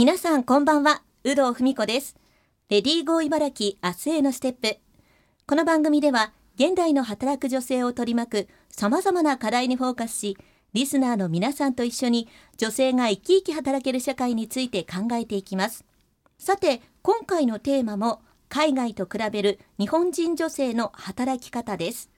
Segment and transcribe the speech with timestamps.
[0.00, 1.02] 皆さんこんばんは。
[1.24, 2.16] 有働文子です。
[2.70, 4.78] レディーゴー茨城明日へのステップ。
[5.46, 10.38] この番組では現代の働く女性を取り巻く様々な課題にフォーカスし
[10.72, 15.84] リスナーの皆さんと一緒に女性が生き生き働ける社会について考えていきます。
[16.38, 22.08] さて今回のテーマも海外と比べる日本人女性の働き方です。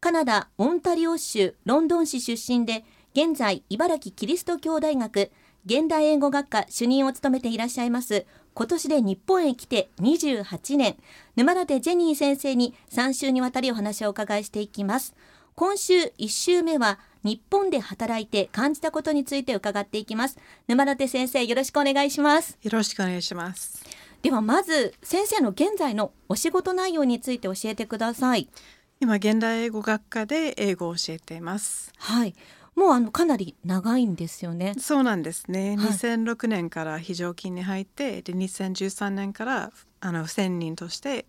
[0.00, 5.30] カナダ・オンタリオ州ロンドン市出身で現在茨城キリスト教大学
[5.66, 8.24] 現代英語学科主任を務めていらっしゃいます。
[8.54, 10.96] 今年で日本へ来て28年。
[11.34, 15.16] 沼舘ジェニー先生に3週にわたりお話をお伺いしていきます。
[15.56, 20.38] 今週1週目は日本で働いて感じたことについて伺っていきます。
[20.68, 22.56] 沼舘先生よろしくお願いします。
[22.62, 23.84] よろしくお願いします。
[24.22, 28.48] ではまず先生の現在のお仕事内容について教えてください。
[29.00, 31.92] 今現代英語学科で英語を教えています。
[31.96, 32.36] はい
[32.76, 34.74] もうあのかなり長いんですよね。
[34.78, 35.76] そうなんですね。
[35.76, 41.24] はい2006年から非常勤に入って、で2013年からあの専任として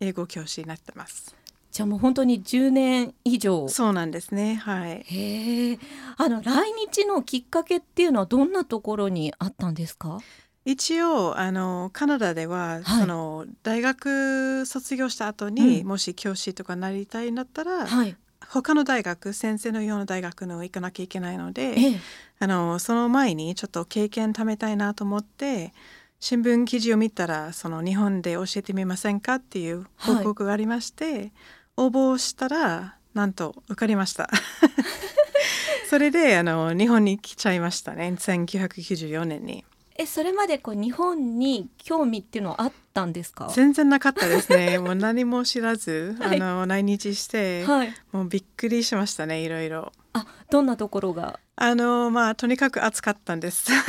[0.00, 1.34] 英語教師になってます。
[1.72, 3.68] じゃあもう本当に10年以上。
[3.68, 4.56] そうなんですね。
[4.56, 5.02] はい。
[5.02, 5.78] へえ。
[6.18, 10.18] あの来日のきっかけっていうのはどんなところにあったんですか？
[10.66, 18.16] 一応あのカナダでは、はいその大学卒業した後に、うんもし教師とかなりたいんだったら、はい。
[18.48, 22.00] 他の大学先生のような大学の行かなきゃいけないので、ええ。
[22.38, 25.72] あのその前にちょっと経験貯めたいなと思って
[26.20, 31.32] 新聞記事を見たらその日本で教えてみませんかっていう報告がありまして、
[31.76, 34.28] 応募したらなんと受かりました。
[35.88, 39.64] それであの日本に来ちゃいましたね1994年に
[39.98, 43.50] えそれまでこう日本に興味っていうのはあったんですか？
[43.54, 47.94] 全然なかったですね もう何も知らず、はいあの来日して、はい。
[48.12, 51.38] もうびっくりしましたねいろいろあどんなところが？
[51.58, 53.70] あのまあとにかく暑かったんです。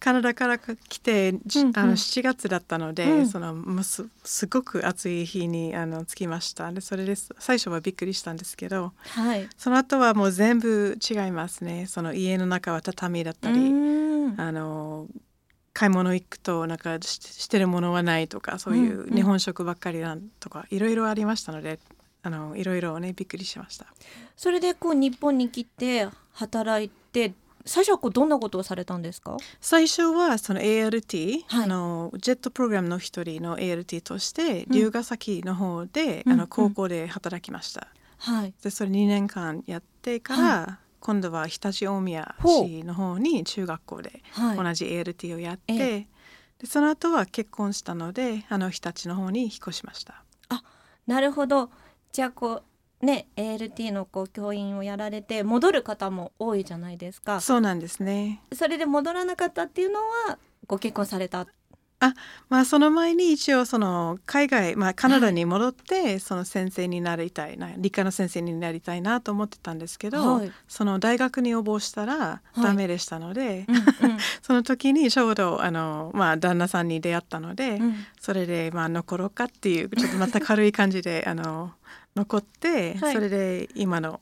[0.00, 6.70] カナダから来て、じうんうんあの7月だったので、うんそのもうすすごく暑い日にあの着きました。
[6.72, 9.48] でそれです最初はびっくりしたんですけど、はい。
[9.56, 11.86] その後はもう全部違いますね。
[11.86, 13.70] その家の中は畳だったうり、
[14.38, 15.06] あの
[15.72, 21.78] 買い物行くとなんかししてるものはないとかそういうんううん日本食ばっかりなんとかいろいろありましたので、
[22.22, 23.86] あのいろいろねびっくりしました。
[24.36, 27.34] それでこう日本に来て働いて
[27.66, 29.36] 最初はこうどんなことをされたんですか？
[29.60, 37.88] 最初はその ALT、はいあのジェットプログラムの一人の ALT としてうん留学先の方で、うんうんあの高校で働きました。
[38.18, 38.54] はい。
[38.62, 44.56] でそれ2年間やってから、今度は常陸大宮市の方に中学校ではい。
[44.56, 46.06] 同じ ALT をやって、え
[46.58, 50.24] でその後は結婚したのであの日立の方に引っ越しました。
[51.06, 51.68] なるほど。
[52.10, 52.62] じゃあこ
[53.02, 57.42] うね ALT のこう教員をやられて戻る方も多いじゃないですか。
[57.42, 58.40] そうなんですね。
[58.54, 61.46] それで戻らなかったっていうのはご結婚された。
[62.48, 70.52] まあその前に一応その海外、まあ、カナダに戻ってその先生になりたいな理科の先生になりたいなと思ってたんですけど、はい。
[70.68, 72.60] その大学に応募したらい。
[72.60, 73.78] ダメでしたので、うんう
[74.14, 74.18] ん。
[74.42, 77.94] その時にちょうどあの、まあ、旦那さんに出会ったので、うん。
[78.20, 81.72] それで、まあ、残ろうかっていうちょっとまた軽い感じであの
[82.16, 83.14] 残って、はい。
[83.14, 84.20] それで今の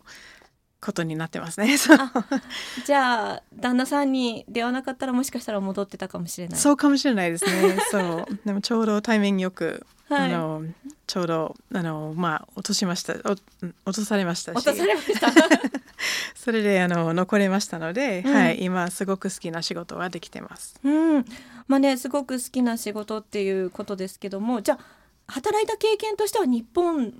[0.82, 1.76] ことになってますね。
[2.84, 6.59] じゃあ旦那さんに出会わなかったらもしかしたら戻ってたかもしれない。
[6.59, 7.78] そうかもしれないですね。
[7.91, 10.65] そうでもちょうどタイミングよく、はいあの
[11.06, 13.41] ちょうどあのまあ落としました落
[13.84, 15.31] とされましたし落とされました。
[16.34, 20.75] それであの残れましたので、うんはい今すごく好きな仕事はできてます。
[20.82, 21.25] うん、
[21.69, 27.14] まあねすごく好きな仕事っていうことですけども、じゃあ働いた経験としては日本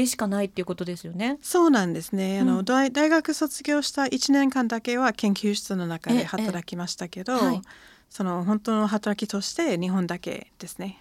[0.00, 1.38] でしかないっていうことですよね。
[1.42, 2.40] そうなんですね。
[2.40, 7.62] あの、うん大大学卒業した1年間だけは研究室の中ええで働きましたけど、はい
[8.08, 10.98] その本当の働きとして日本だけですね。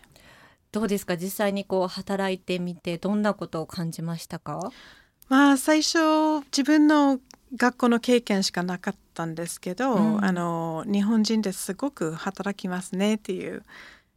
[0.72, 1.18] どうですか？
[1.18, 4.72] 実際にこう働いてみてどんなことを感じましたか？
[5.28, 7.20] まあ最初自分の
[7.56, 13.64] 学校の経験しかなかったんですけど、うんあの日本人ですごく働きますねっていう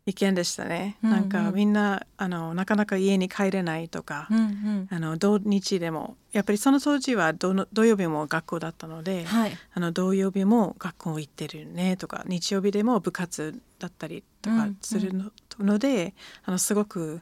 [0.04, 0.96] 意見でしたね。
[1.02, 4.88] うんうんなんかみんなあのなかなか家に帰れないとか、うんうん。
[4.90, 9.56] あの土日でもやっぱりその当時は土の土曜日も学校だったので、はい。
[9.75, 16.14] あの土曜日も学校行ってるねとか日曜日でも部活だったりとかするの,、ので
[16.44, 17.20] あのすごく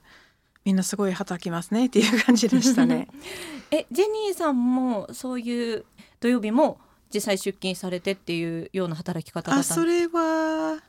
[0.64, 3.08] みんなすごい働きますねっていう感じでしたね。
[3.70, 5.84] えジェニーさんもそういう
[6.20, 6.78] 土曜日も
[7.12, 10.80] 実際出勤されてっていうような働き方だったんあそれは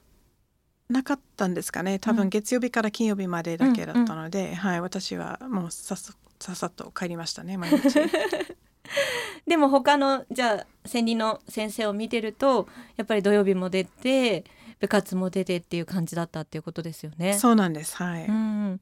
[0.92, 2.00] なかったんですかね。
[2.00, 2.18] 多うん。
[2.18, 8.00] 分月曜日から金曜日までだけだったので、はい私はもうさっささっさと帰りましたね毎日。
[9.48, 12.68] でも他のじゃあ専任の先生を見てると
[12.98, 14.44] やっぱり土曜日も出て
[14.80, 17.34] 部活も出てっていう感じだったっていうことですよね。
[17.38, 18.82] そうなんですはい、うん、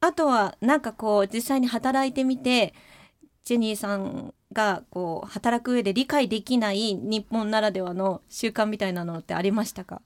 [0.00, 2.74] あとはなんかこう実際に働いてみて
[3.44, 10.02] ジェニーさんがこう働く上で理解できない日本ならではの習慣みたいなのってありましたか？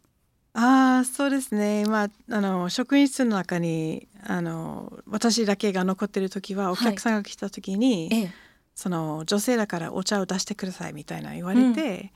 [0.56, 1.85] ああそうですね。
[1.85, 8.31] まああの職員室の中にあの私だけが残ってる時はお客さんが来た時に、はいええ、
[8.75, 12.12] その女性だからお茶を出してくださいみたいな言われて、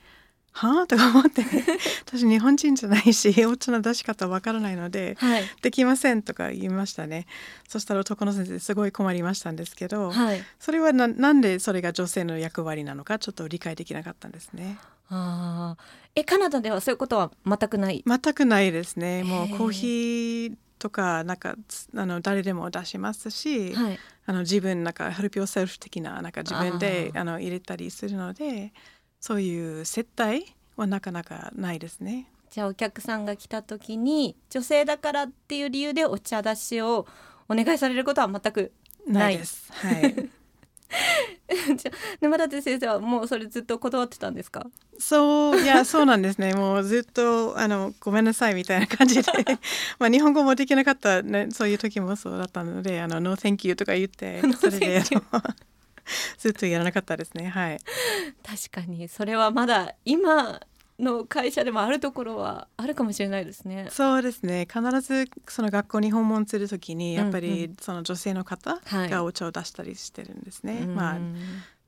[0.51, 0.87] はあ？
[0.87, 1.43] とか思って。
[2.05, 7.27] 私日本人じゃないしお茶の出し方わからないので、はい、できませんとか言いましたね。
[7.67, 14.77] そしたら男の先生すごい困りましたんですけど、はい、それはななんでそれが女性の役割なのかちょっと理解できなかったんですね。
[15.11, 15.75] あ
[16.15, 18.03] えカナダではそういうことは全くない？
[18.05, 19.23] 全くないですね。
[19.23, 21.55] もうコーヒーとかなんか
[21.95, 28.73] あの誰でも出しますし、はい、あの自分なんかヘルピオセルフ的ななんか自分であの入れたりするので。
[29.19, 32.27] そういう接待はなかなかないですね。
[32.49, 37.05] じゃあお客さんが来た時に女性だからっていう理由でお茶出しを
[37.47, 38.71] お願いされることは全く
[39.07, 39.71] ないです。
[39.73, 40.29] はい。
[41.77, 44.65] じゃ沼舘先生はもうそれずっと断ってたんですか？
[44.97, 49.23] そういやそうなんですねもうずっとあのごめんなさいみたいな感じで
[49.99, 55.03] まあ日本語もできなかった、ね、そういう時もそうだったので「あの No thank you」とか言って それで
[56.37, 57.79] ずっとやらなかったですねはい
[58.43, 60.59] 確かにそれはまだ今
[60.99, 63.87] の会社でもあるところはあるかもしれないですね。
[63.89, 64.67] そうですね。
[64.71, 70.79] 必ずその学校に訪問するときにやっぱりその女性の方がお茶を出したりしてるんですね。
[70.79, 71.19] はい、まあ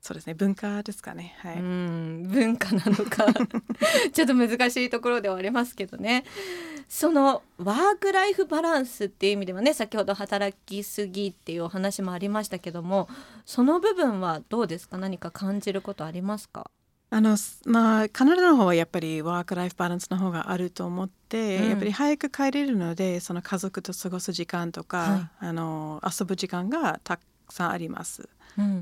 [0.00, 1.36] そうですね文化ですかね。
[1.38, 1.56] はい。
[1.56, 3.26] 文化なのか
[4.12, 6.24] ちょっと難しいところではありますけどね。
[6.94, 13.08] そのワークライフバランスっていう意味ではね先ほど働きすぎっていうお話もありましたけども
[13.46, 14.98] その部分はどうですか？
[14.98, 16.70] 何か感じることありますか？
[17.08, 27.18] あのまあカナダの方はやっぱりワークライフバランスの方があると思って、うん、やっぱり早く帰れるのでその家族と過ごす時間とか、はい、あの遊ぶ時間がた
[27.52, 28.28] くさんあります。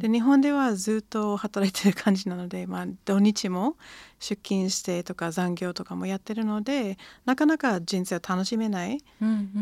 [0.00, 3.76] で日本ではずっと働いてる感じなので、 まあ、土日も
[4.18, 8.98] 出勤してとか残業とかもやってるのでなかなか人生を楽しめない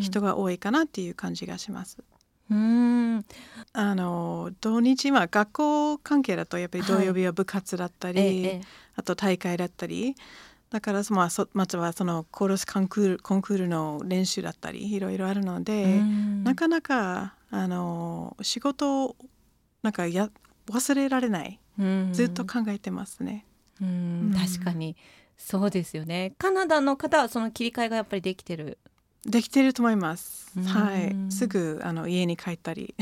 [0.00, 1.98] 人が多いかなっていう感じがします。
[2.50, 3.24] うん
[3.74, 8.60] あの土日は学校関係だとやっぱり土曜日は部活だったり、はい、
[8.96, 10.16] あと大会だったり
[10.70, 16.02] だからまあそまずはそのコーラスコンクールコンクールの練習だったりいろいろあるので
[16.44, 19.16] なかなかあの仕事
[19.82, 20.30] なんかや
[20.70, 21.58] 忘れられない、
[22.12, 23.46] ずっと考えてますね。
[23.80, 24.96] うん、確かに。
[25.38, 26.34] そうですよね。
[26.36, 28.76] カナダの方はその切り替えがやっぱりできてる？
[29.24, 30.58] できてると思います。
[30.60, 32.94] はい、すぐあの家に帰ったり、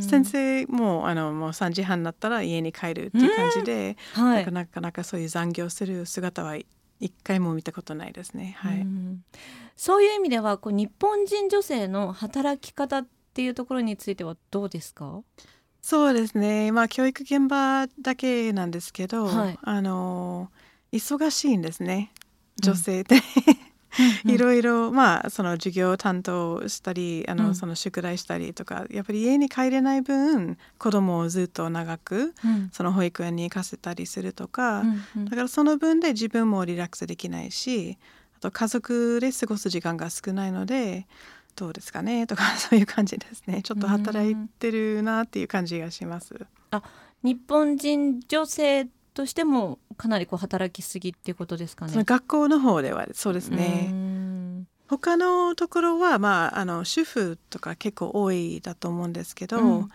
[0.00, 6.56] 先生もあのもう三時半になったら家に帰るっていう感じで、はい、なかなかそういう残業する姿は
[7.00, 8.56] 一回も見たことないですね。
[8.58, 8.86] はい。
[9.76, 15.22] そういう意味ではこう日本人女性の働き方っていうところについてはどうですか？
[15.82, 20.50] そうですね、まあ、教育現場だけなんですけど、はい、あの
[20.92, 22.12] 忙しいんですね
[22.60, 23.22] 女性で、うん、
[24.24, 37.98] いろいろ、まあ、その授業担当したりあの、うん、その宿題したりとかやっぱり家に帰れない分子供をずっと長く、うん、その保育園に行かせたりするとか、うんうん、だからその分で自分もリラックスできないし
[38.36, 41.06] あと家族で過ごす時間が少ないので。
[41.56, 43.60] どうですかねとか そういう感じですね。
[43.62, 46.46] ちょっと働いてるなっていう感じがします。
[46.70, 46.82] あ
[47.22, 52.04] 日本人女性としてもかなりこう働きすぎっていうことですかね。
[52.04, 53.92] 学校の方ではそうですね。
[54.88, 59.88] 他のところは、まあ、あの主婦とか結構多いだと思うんですけど、うん、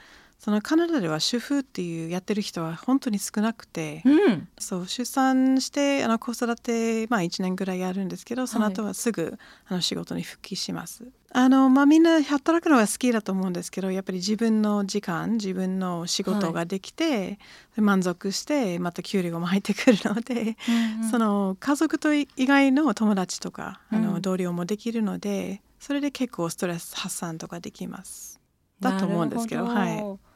[0.45, 9.33] そのカナダでは主婦っていうやってる人は本当に少なくて、うん、そう出産してあの子育て、まあ、1年ぐらいやるんですけどその後はすぐ、はい、
[9.69, 11.03] あの仕事に復帰します。
[11.31, 17.37] あのまあ、みんな働くのは好きだと思うんですけどやっぱり自分の時間自分の仕事ができて、はい、
[17.81, 28.39] 満足してまた給料も入ってくるので、うんうん、その家族と以外の友達とかあの同僚もできるので、それで結構ストレス発散とかできます。
[28.79, 30.34] だと思うんですけどはい。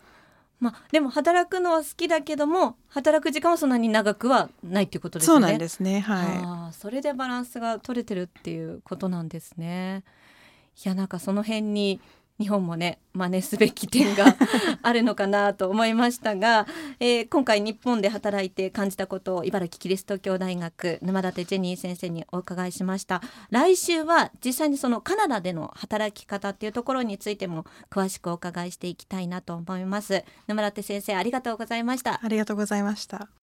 [0.59, 5.33] まあ、でも働くのは好きだけども働く時間はそんなに長くはないっていうことですね。
[5.33, 6.01] そうなんですね。
[6.01, 6.73] はい。
[6.73, 10.03] それでバランスが取れてるっていうことなんですね。
[10.85, 11.99] いやなんかその辺に
[12.39, 14.35] 日本もね真似すべき点が
[14.81, 16.67] あるのかなと思いましたが、
[16.99, 23.21] えー、今回日本で働いて感じたことを茨城キリスト教大学沼舘ジェニー先生にお伺いしました。
[23.49, 30.23] 来週は実際にそのカナダでの働き方っていうところについても詳しくお伺いしていきたいなと思います。
[30.47, 32.19] 沼舘先生ありがとうございました。
[32.23, 33.38] ありがとうございました